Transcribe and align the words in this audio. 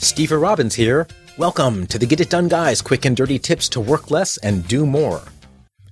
Stever 0.00 0.40
Robbins 0.40 0.76
here. 0.76 1.08
Welcome 1.38 1.84
to 1.88 1.98
the 1.98 2.06
Get 2.06 2.20
It 2.20 2.30
Done 2.30 2.46
Guys 2.46 2.80
quick 2.80 3.04
and 3.04 3.16
dirty 3.16 3.36
tips 3.36 3.68
to 3.70 3.80
work 3.80 4.12
less 4.12 4.36
and 4.38 4.66
do 4.68 4.86
more. 4.86 5.20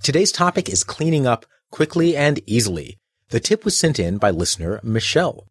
Today's 0.00 0.30
topic 0.30 0.68
is 0.68 0.84
cleaning 0.84 1.26
up 1.26 1.44
quickly 1.72 2.16
and 2.16 2.40
easily. 2.46 2.98
The 3.30 3.40
tip 3.40 3.64
was 3.64 3.76
sent 3.76 3.98
in 3.98 4.18
by 4.18 4.30
listener 4.30 4.78
Michelle. 4.84 5.48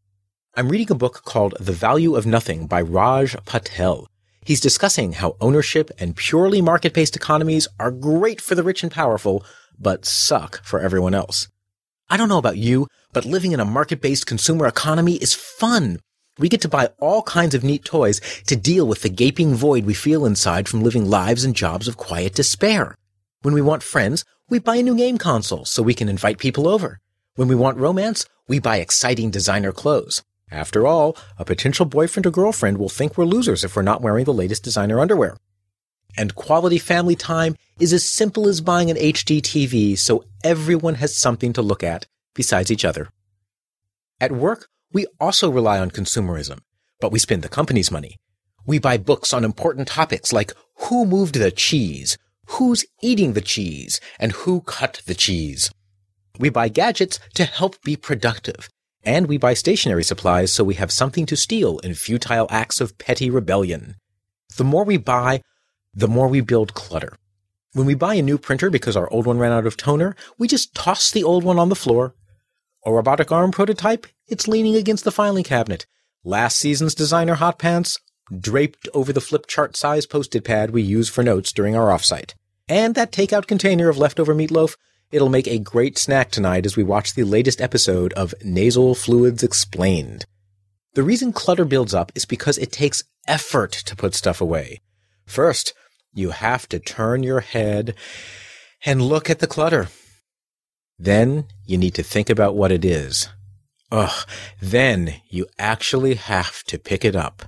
I'm 0.56 0.70
reading 0.70 0.90
a 0.90 0.96
book 0.96 1.24
called 1.26 1.56
The 1.60 1.74
Value 1.74 2.16
of 2.16 2.26
Nothing 2.26 2.66
by 2.66 2.82
Raj 2.82 3.36
Patel. 3.46 4.08
He's 4.46 4.62
discussing 4.62 5.12
how 5.12 5.36
ownership 5.42 5.92
and 6.00 6.16
purely 6.16 6.62
market-based 6.62 7.18
economies 7.18 7.68
are 7.78 7.92
great 7.92 8.40
for 8.40 8.56
the 8.56 8.64
rich 8.64 8.84
and 8.84 8.92
powerful, 8.92 9.46
but 9.78 10.06
suck 10.06 10.64
for 10.64 10.80
everyone 10.80 11.14
else. 11.14 11.50
I 12.10 12.16
don't 12.16 12.30
know 12.30 12.38
about 12.38 12.58
you, 12.58 12.88
but 13.12 13.26
living 13.26 13.52
in 13.52 13.60
a 13.60 13.66
market-based 13.66 14.26
consumer 14.26 14.66
economy 14.66 15.16
is 15.16 15.34
fun. 15.34 16.00
We 16.38 16.50
get 16.50 16.62
to 16.62 16.68
buy 16.68 16.90
all 17.00 17.24
kinds 17.24 17.56
of 17.56 17.64
neat 17.64 17.86
toys 17.86 18.20
to 18.48 18.58
deal 18.58 18.86
with 18.86 19.04
the 19.04 19.10
gaping 19.10 19.56
void 19.56 19.86
we 19.86 19.94
feel 19.94 20.26
inside 20.26 20.68
from 20.68 20.84
living 20.84 21.10
lives 21.10 21.46
and 21.46 21.56
jobs 21.56 21.88
of 21.88 21.96
quiet 21.96 22.36
despair. 22.36 22.96
When 23.42 23.54
we 23.54 23.62
want 23.62 23.84
friends, 23.84 24.26
we 24.50 24.60
buy 24.60 24.76
a 24.76 24.84
new 24.84 24.98
game 24.98 25.18
console 25.18 25.64
so 25.64 25.82
we 25.82 25.94
can 25.94 26.10
invite 26.10 26.38
people 26.38 26.68
over. 26.68 27.00
When 27.36 27.48
we 27.48 27.56
want 27.56 27.78
romance, 27.78 28.26
we 28.50 28.60
buy 28.60 28.78
exciting 28.78 29.32
designer 29.32 29.72
clothes. 29.72 30.24
After 30.52 30.86
all, 30.86 31.18
a 31.38 31.46
potential 31.46 31.86
boyfriend 31.86 32.26
or 32.26 32.32
girlfriend 32.32 32.80
will 32.80 32.90
think 32.90 33.18
we're 33.18 33.26
losers 33.26 33.64
if 33.64 33.76
we're 33.76 33.82
not 33.82 34.02
wearing 34.02 34.26
the 34.26 34.34
latest 34.34 34.64
designer 34.64 35.00
underwear. 35.00 35.38
And 36.18 36.36
quality 36.36 36.78
family 36.78 37.16
time 37.16 37.56
is 37.80 37.94
as 37.94 38.04
simple 38.04 38.48
as 38.48 38.62
buying 38.62 38.92
an 38.92 38.98
HD 38.98 39.42
TV 39.42 39.98
so 39.98 40.26
everyone 40.44 40.96
has 40.96 41.16
something 41.16 41.54
to 41.54 41.62
look 41.62 41.84
at 41.84 42.08
besides 42.34 42.72
each 42.72 42.86
other. 42.86 43.10
At 44.20 44.32
work, 44.32 44.68
we 44.96 45.06
also 45.20 45.52
rely 45.52 45.78
on 45.78 45.92
consumerism, 45.92 46.60
but 47.02 47.12
we 47.12 47.20
spend 47.20 47.42
the 47.42 47.50
company's 47.50 47.92
money. 47.92 48.16
We 48.66 48.80
buy 48.80 48.96
books 48.96 49.34
on 49.34 49.44
important 49.44 49.90
topics 49.90 50.32
like 50.32 50.54
who 50.84 51.06
moved 51.06 51.36
the 51.36 51.52
cheese, 51.52 52.18
who's 52.52 52.86
eating 53.02 53.34
the 53.34 53.42
cheese, 53.42 54.00
and 54.22 54.32
who 54.32 54.62
cut 54.62 55.02
the 55.06 55.14
cheese. 55.14 55.70
We 56.40 56.50
buy 56.50 56.70
gadgets 56.70 57.20
to 57.34 57.44
help 57.44 57.82
be 57.84 57.98
productive, 57.98 58.70
and 59.04 59.28
we 59.28 59.38
buy 59.38 59.54
stationery 59.54 60.06
supplies 60.06 60.54
so 60.54 60.64
we 60.64 60.76
have 60.76 60.94
something 60.94 61.26
to 61.26 61.36
steal 61.36 61.80
in 61.80 61.94
futile 61.94 62.48
acts 62.50 62.80
of 62.80 62.98
petty 62.98 63.30
rebellion. 63.30 63.96
The 64.56 64.64
more 64.64 64.86
we 64.86 64.96
buy, 64.96 65.42
the 65.94 66.08
more 66.08 66.30
we 66.30 66.40
build 66.40 66.74
clutter. 66.74 67.18
When 67.74 67.86
we 67.86 67.96
buy 67.96 68.16
a 68.16 68.22
new 68.22 68.38
printer 68.38 68.70
because 68.70 68.96
our 68.96 69.12
old 69.12 69.26
one 69.26 69.40
ran 69.40 69.52
out 69.52 69.68
of 69.68 69.76
toner, 69.76 70.16
we 70.38 70.48
just 70.48 70.74
toss 70.74 71.12
the 71.12 71.26
old 71.26 71.44
one 71.44 71.60
on 71.60 71.68
the 71.68 71.76
floor. 71.76 72.16
A 72.88 72.94
robotic 72.94 73.32
arm 73.32 73.52
prototype 73.52 74.06
it's 74.28 74.48
leaning 74.48 74.76
against 74.76 75.06
the 75.06 75.12
filing 75.12 75.44
cabinet. 75.44 75.88
Last 76.24 76.58
season's 76.58 76.94
designer 76.94 77.34
hot 77.34 77.58
pants 77.58 78.00
draped 78.32 78.88
over 78.94 79.12
the 79.12 79.22
flip 79.22 79.48
chart 79.48 79.76
size 79.76 80.06
Post-it 80.06 80.44
pad 80.44 80.70
we 80.70 80.84
use 80.84 81.10
for 81.10 81.24
notes 81.24 81.52
during 81.52 81.76
our 81.76 81.88
offsite. 81.88 82.36
And 82.70 82.94
that 82.94 83.12
takeout 83.12 83.48
container 83.48 83.90
of 83.90 83.98
leftover 83.98 84.36
meatloaf, 84.36 84.76
it'll 85.12 85.30
make 85.30 85.48
a 85.48 85.58
great 85.58 85.98
snack 85.98 86.30
tonight 86.30 86.68
as 86.68 86.76
we 86.76 86.84
watch 86.84 87.16
the 87.16 87.24
latest 87.24 87.60
episode 87.60 88.14
of 88.14 88.36
Nasal 88.44 88.94
Fluids 88.94 89.42
Explained. 89.42 90.28
The 90.94 91.04
reason 91.04 91.34
clutter 91.34 91.66
builds 91.66 91.96
up 91.96 92.12
is 92.14 92.26
because 92.26 92.60
it 92.60 92.72
takes 92.72 93.04
effort 93.28 93.72
to 93.72 93.96
put 93.96 94.14
stuff 94.14 94.42
away. 94.42 94.82
First, 95.26 95.74
you 96.14 96.30
have 96.30 96.70
to 96.70 96.78
turn 96.78 97.24
your 97.24 97.40
head 97.40 97.96
and 98.86 99.02
look 99.02 99.28
at 99.28 99.40
the 99.40 99.48
clutter. 99.48 99.88
Then 100.98 101.46
you 101.66 101.78
need 101.78 101.96
to 101.96 102.04
think 102.04 102.30
about 102.30 102.56
what 102.56 102.72
it 102.72 102.86
is. 102.86 103.30
Ugh, 103.92 104.28
then 104.62 105.16
you 105.30 105.48
actually 105.60 106.16
have 106.16 106.64
to 106.64 106.80
pick 106.80 107.06
it 107.06 107.16
up 107.16 107.46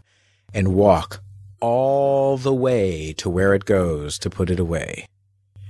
and 0.54 0.76
walk 0.76 1.22
all 1.60 2.38
the 2.38 2.54
way 2.54 3.14
to 3.14 3.30
where 3.30 3.54
it 3.54 3.66
goes 3.66 4.20
to 4.20 4.30
put 4.30 4.50
it 4.50 4.60
away. 4.60 5.08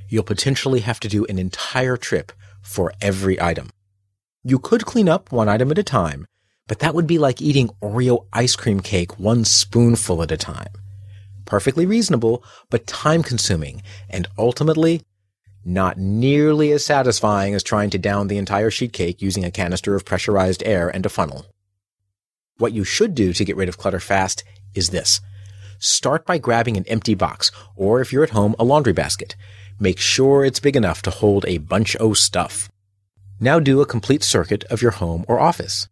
You'll 0.10 0.24
potentially 0.24 0.82
have 0.82 1.00
to 1.02 1.08
do 1.08 1.26
an 1.26 1.38
entire 1.40 1.98
trip 1.98 2.32
for 2.62 2.94
every 3.02 3.42
item. 3.42 3.70
You 4.44 4.60
could 4.60 4.86
clean 4.86 5.10
up 5.10 5.32
one 5.32 5.50
item 5.50 5.72
at 5.72 5.78
a 5.78 5.84
time, 5.84 6.26
but 6.68 6.80
that 6.80 6.94
would 6.94 7.08
be 7.08 7.18
like 7.18 7.42
eating 7.42 7.70
Oreo 7.82 8.26
ice 8.34 8.56
cream 8.56 8.80
cake 8.82 9.20
one 9.20 9.46
spoonful 9.46 10.22
at 10.22 10.32
a 10.32 10.38
time. 10.38 10.72
Perfectly 11.46 11.86
reasonable, 11.86 12.44
but 12.70 12.88
time 12.88 13.24
consuming 13.24 13.82
and 14.10 14.28
ultimately 14.38 15.02
not 15.68 15.98
nearly 15.98 16.72
as 16.72 16.86
satisfying 16.86 17.54
as 17.54 17.62
trying 17.62 17.90
to 17.90 17.98
down 17.98 18.30
the 18.30 18.38
entire 18.38 18.72
sheet 18.72 18.94
cake 18.94 19.22
using 19.22 19.44
a 19.44 19.52
canister 19.52 19.96
of 19.96 20.06
pressurized 20.06 20.64
air 20.66 20.88
and 20.88 21.06
a 21.06 21.10
funnel. 21.10 21.46
What 22.58 22.72
you 22.72 22.86
should 22.86 23.14
do 23.14 23.34
to 23.34 23.44
get 23.44 23.58
rid 23.58 23.68
of 23.68 23.78
clutter 23.78 24.00
fast 24.00 24.46
is 24.74 24.92
this. 24.92 25.20
Start 25.78 26.26
by 26.26 26.38
grabbing 26.38 26.78
an 26.78 26.88
empty 26.88 27.16
box, 27.16 27.52
or 27.76 28.00
if 28.00 28.14
you're 28.14 28.24
at 28.24 28.30
home, 28.30 28.56
a 28.58 28.64
laundry 28.64 28.94
basket. 28.94 29.36
Make 29.78 30.00
sure 30.00 30.46
it's 30.46 30.62
big 30.62 30.78
enough 30.78 31.02
to 31.02 31.12
hold 31.12 31.46
a 31.46 31.58
bunch 31.58 31.98
o' 32.00 32.14
stuff. 32.14 32.72
Now 33.42 33.60
do 33.60 33.82
a 33.82 33.86
complete 33.86 34.24
circuit 34.24 34.64
of 34.72 34.82
your 34.82 34.92
home 34.92 35.26
or 35.28 35.38
office. 35.38 35.90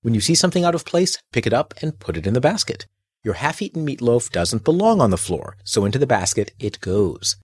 When 0.00 0.14
you 0.14 0.22
see 0.22 0.34
something 0.34 0.64
out 0.64 0.74
of 0.74 0.86
place, 0.86 1.18
pick 1.32 1.46
it 1.46 1.52
up 1.52 1.74
and 1.82 2.00
put 2.00 2.16
it 2.16 2.26
in 2.26 2.32
the 2.32 2.40
basket. 2.40 2.86
Your 3.22 3.34
half-eaten 3.34 3.86
meatloaf 3.86 4.30
doesn't 4.30 4.64
belong 4.64 5.02
on 5.02 5.10
the 5.10 5.18
floor, 5.18 5.56
so 5.64 5.84
into 5.84 5.98
the 5.98 6.06
basket 6.06 6.52
it 6.58 6.80
goes. 6.80 7.36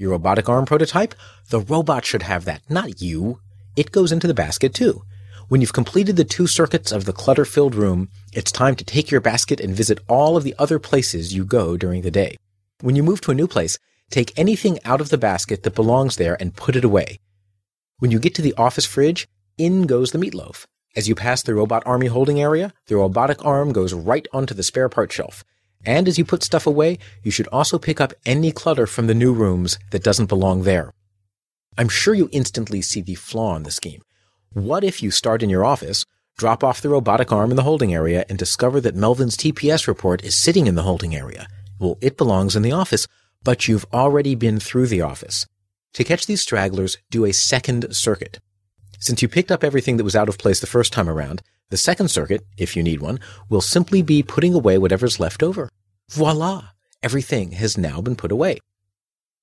Your 0.00 0.12
robotic 0.12 0.48
arm 0.48 0.64
prototype? 0.64 1.12
The 1.48 1.58
robot 1.58 2.04
should 2.04 2.22
have 2.22 2.44
that, 2.44 2.62
not 2.70 3.02
you. 3.02 3.40
It 3.74 3.90
goes 3.90 4.12
into 4.12 4.28
the 4.28 4.34
basket 4.34 4.72
too. 4.72 5.02
When 5.48 5.60
you've 5.60 5.72
completed 5.72 6.14
the 6.14 6.24
two 6.24 6.46
circuits 6.46 6.92
of 6.92 7.04
the 7.04 7.12
clutter 7.12 7.44
filled 7.44 7.74
room, 7.74 8.08
it's 8.32 8.52
time 8.52 8.76
to 8.76 8.84
take 8.84 9.10
your 9.10 9.20
basket 9.20 9.58
and 9.58 9.74
visit 9.74 9.98
all 10.06 10.36
of 10.36 10.44
the 10.44 10.54
other 10.56 10.78
places 10.78 11.34
you 11.34 11.44
go 11.44 11.76
during 11.76 12.02
the 12.02 12.12
day. 12.12 12.36
When 12.80 12.94
you 12.94 13.02
move 13.02 13.20
to 13.22 13.32
a 13.32 13.34
new 13.34 13.48
place, 13.48 13.76
take 14.08 14.38
anything 14.38 14.78
out 14.84 15.00
of 15.00 15.08
the 15.08 15.18
basket 15.18 15.64
that 15.64 15.74
belongs 15.74 16.14
there 16.14 16.36
and 16.38 16.54
put 16.54 16.76
it 16.76 16.84
away. 16.84 17.18
When 17.98 18.12
you 18.12 18.20
get 18.20 18.36
to 18.36 18.42
the 18.42 18.54
office 18.56 18.86
fridge, 18.86 19.26
in 19.56 19.86
goes 19.88 20.12
the 20.12 20.18
meatloaf. 20.18 20.66
As 20.94 21.08
you 21.08 21.16
pass 21.16 21.42
the 21.42 21.56
robot 21.56 21.82
army 21.84 22.06
holding 22.06 22.40
area, 22.40 22.72
the 22.86 22.94
robotic 22.94 23.44
arm 23.44 23.72
goes 23.72 23.92
right 23.94 24.28
onto 24.32 24.54
the 24.54 24.62
spare 24.62 24.88
part 24.88 25.10
shelf. 25.10 25.42
And 25.84 26.08
as 26.08 26.18
you 26.18 26.24
put 26.24 26.42
stuff 26.42 26.66
away, 26.66 26.98
you 27.22 27.30
should 27.30 27.46
also 27.48 27.78
pick 27.78 28.00
up 28.00 28.12
any 28.26 28.52
clutter 28.52 28.86
from 28.86 29.06
the 29.06 29.14
new 29.14 29.32
rooms 29.32 29.78
that 29.90 30.02
doesn't 30.02 30.26
belong 30.26 30.62
there. 30.62 30.92
I'm 31.76 31.88
sure 31.88 32.14
you 32.14 32.28
instantly 32.32 32.82
see 32.82 33.00
the 33.00 33.14
flaw 33.14 33.54
in 33.56 33.62
the 33.62 33.70
scheme. 33.70 34.02
What 34.52 34.82
if 34.82 35.02
you 35.02 35.10
start 35.10 35.42
in 35.42 35.50
your 35.50 35.64
office, 35.64 36.04
drop 36.36 36.64
off 36.64 36.80
the 36.80 36.88
robotic 36.88 37.30
arm 37.30 37.50
in 37.50 37.56
the 37.56 37.62
holding 37.62 37.94
area, 37.94 38.24
and 38.28 38.38
discover 38.38 38.80
that 38.80 38.96
Melvin's 38.96 39.36
TPS 39.36 39.86
report 39.86 40.24
is 40.24 40.34
sitting 40.34 40.66
in 40.66 40.74
the 40.74 40.82
holding 40.82 41.14
area? 41.14 41.46
Well, 41.78 41.96
it 42.00 42.16
belongs 42.16 42.56
in 42.56 42.62
the 42.62 42.72
office, 42.72 43.06
but 43.44 43.68
you've 43.68 43.86
already 43.92 44.34
been 44.34 44.58
through 44.58 44.88
the 44.88 45.02
office. 45.02 45.46
To 45.94 46.04
catch 46.04 46.26
these 46.26 46.40
stragglers, 46.40 46.98
do 47.10 47.24
a 47.24 47.32
second 47.32 47.94
circuit. 47.94 48.40
Since 49.00 49.22
you 49.22 49.28
picked 49.28 49.52
up 49.52 49.62
everything 49.62 49.96
that 49.96 50.04
was 50.04 50.16
out 50.16 50.28
of 50.28 50.38
place 50.38 50.58
the 50.60 50.66
first 50.66 50.92
time 50.92 51.08
around, 51.08 51.42
the 51.70 51.76
second 51.76 52.08
circuit, 52.08 52.44
if 52.56 52.76
you 52.76 52.82
need 52.82 53.00
one, 53.00 53.20
will 53.48 53.60
simply 53.60 54.02
be 54.02 54.22
putting 54.22 54.54
away 54.54 54.76
whatever's 54.76 55.20
left 55.20 55.42
over. 55.42 55.68
Voila! 56.10 56.70
Everything 57.00 57.52
has 57.52 57.78
now 57.78 58.00
been 58.00 58.16
put 58.16 58.32
away. 58.32 58.58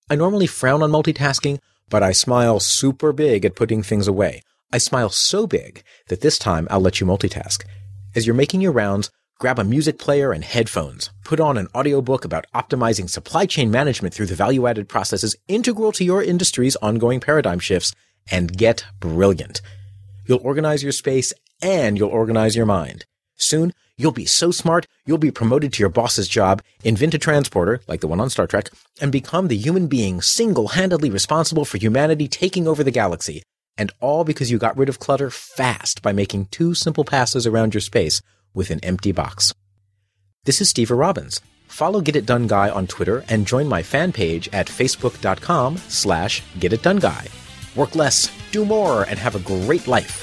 I 0.10 0.16
normally 0.16 0.48
frown 0.48 0.84
on 0.84 0.92
multitasking, 0.92 1.60
but 1.90 2.04
I 2.04 2.12
smile 2.12 2.60
super 2.60 3.14
big 3.14 3.46
at 3.46 3.56
putting 3.56 3.82
things 3.82 4.08
away. 4.08 4.42
I 4.74 4.78
smile 4.78 5.10
so 5.10 5.48
big 5.48 5.84
that 6.10 6.20
this 6.20 6.38
time 6.38 6.68
I'll 6.70 6.82
let 6.82 7.00
you 7.00 7.08
multitask. 7.08 7.64
As 8.14 8.28
you're 8.28 8.36
making 8.36 8.60
your 8.60 8.74
rounds, 8.74 9.10
grab 9.40 9.58
a 9.58 9.64
music 9.64 9.98
player 9.98 10.34
and 10.34 10.44
headphones, 10.44 11.12
put 11.24 11.40
on 11.40 11.58
an 11.58 11.70
audiobook 11.74 12.26
about 12.26 12.46
optimizing 12.54 13.10
supply 13.10 13.46
chain 13.46 13.72
management 13.72 14.14
through 14.14 14.26
the 14.26 14.36
value 14.36 14.68
added 14.68 14.90
processes 14.90 15.36
integral 15.48 15.94
to 15.94 16.04
your 16.04 16.22
industry's 16.22 16.76
ongoing 16.78 17.22
paradigm 17.22 17.60
shifts, 17.60 17.94
and 18.32 18.56
get 18.56 18.86
brilliant. 19.00 19.62
You'll 20.26 20.40
organize 20.44 20.84
your 20.84 20.92
space 20.92 21.34
and 21.62 21.98
you'll 21.98 22.10
organize 22.10 22.56
your 22.56 22.66
mind. 22.66 23.06
Soon, 23.36 23.74
you'll 23.98 24.12
be 24.12 24.26
so 24.26 24.52
smart, 24.52 24.88
you'll 25.06 25.18
be 25.18 25.32
promoted 25.32 25.74
to 25.74 25.84
your 25.84 25.90
boss's 25.90 26.28
job, 26.28 26.62
invent 26.84 27.14
a 27.14 27.18
transporter, 27.18 27.82
like 27.88 28.02
the 28.02 28.08
one 28.08 28.20
on 28.20 28.30
Star 28.30 28.48
Trek, 28.48 28.70
and 29.02 29.12
become 29.12 29.48
the 29.48 29.58
human 29.58 29.88
being 29.88 30.22
single-handedly 30.22 31.10
responsible 31.10 31.66
for 31.66 31.78
humanity 31.78 32.28
taking 32.28 32.68
over 32.68 32.84
the 32.84 32.92
galaxy. 32.92 33.44
And 33.78 33.92
all 34.00 34.24
because 34.24 34.52
you 34.52 34.58
got 34.58 34.78
rid 34.78 34.88
of 34.88 35.00
clutter 35.00 35.30
fast 35.30 36.02
by 36.02 36.14
making 36.14 36.46
two 36.46 36.74
simple 36.74 37.04
passes 37.04 37.46
around 37.46 37.74
your 37.74 37.82
space 37.82 38.22
with 38.54 38.72
an 38.72 38.80
empty 38.84 39.12
box. 39.12 39.54
This 40.46 40.62
is 40.62 40.72
Stever 40.72 40.98
Robbins. 40.98 41.42
Follow 41.68 42.00
Get 42.00 42.16
It 42.16 42.26
Done 42.26 42.48
Guy 42.48 42.70
on 42.70 42.88
Twitter 42.88 43.26
and 43.28 43.46
join 43.46 43.68
my 43.68 43.84
fan 43.84 44.14
page 44.14 44.48
at 44.54 44.68
facebook.com 44.68 45.78
slash 45.78 46.42
getitdoneguy. 46.58 47.45
Work 47.76 47.96
less, 47.96 48.32
do 48.52 48.66
more, 48.66 49.04
and 49.04 49.20
have 49.20 49.36
a 49.36 49.40
great 49.40 49.88
life. 49.88 50.22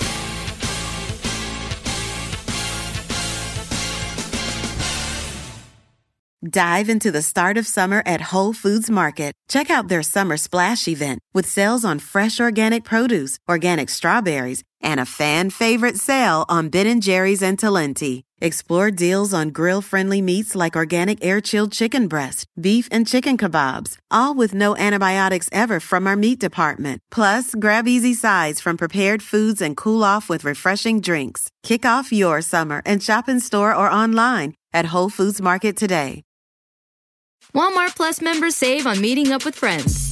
Dive 6.49 6.89
into 6.89 7.13
the 7.13 7.23
start 7.23 7.57
of 7.57 7.69
summer 7.69 8.03
at 8.05 8.21
Whole 8.21 8.53
Foods 8.53 8.91
Market. 8.91 9.33
Check 9.49 9.71
out 9.71 9.87
their 9.87 10.03
summer 10.03 10.37
splash 10.37 10.89
event 10.89 11.21
with 11.33 11.47
sales 11.47 11.85
on 11.85 12.01
fresh 12.01 12.41
organic 12.41 12.83
produce, 12.83 13.39
organic 13.49 13.89
strawberries, 13.89 14.65
and 14.83 15.01
a 15.01 15.07
fan 15.07 15.51
favorite 15.51 15.97
sale 15.97 16.45
on 16.49 16.69
Ben 16.69 17.01
& 17.01 17.01
Jerry's 17.01 17.43
and 17.43 17.57
Talenti. 17.57 18.23
Explore 18.41 18.91
deals 18.91 19.33
on 19.33 19.51
grill-friendly 19.51 20.21
meats 20.21 20.55
like 20.57 20.75
organic 20.77 21.25
air-chilled 21.25 21.71
chicken 21.73 22.09
breast, 22.09 22.47
beef 22.61 22.89
and 22.91 23.07
chicken 23.07 23.39
kebabs, 23.39 23.97
all 24.11 24.35
with 24.35 24.53
no 24.53 24.77
antibiotics 24.77 25.49
ever 25.53 25.79
from 25.81 26.07
our 26.07 26.17
meat 26.17 26.41
department. 26.41 27.01
Plus, 27.11 27.55
grab 27.55 27.87
easy 27.87 28.15
sides 28.15 28.61
from 28.61 28.77
prepared 28.77 29.23
foods 29.23 29.63
and 29.63 29.77
cool 29.77 30.03
off 30.03 30.29
with 30.29 30.45
refreshing 30.45 31.01
drinks. 31.01 31.51
Kick 31.63 31.87
off 31.87 32.13
your 32.13 32.43
summer 32.43 32.83
and 32.85 33.03
shop 33.03 33.29
in 33.29 33.39
store 33.41 33.75
or 33.75 33.89
online 33.91 34.55
at 34.73 34.87
Whole 34.87 35.11
Foods 35.11 35.41
Market 35.41 35.77
today. 35.77 36.25
Walmart 37.55 37.95
Plus 37.97 38.21
members 38.21 38.57
save 38.57 38.87
on 38.87 39.01
meeting 39.01 39.31
up 39.31 39.45
with 39.45 39.55
friends. 39.55 40.12